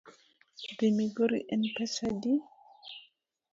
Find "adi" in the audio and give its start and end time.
2.11-2.33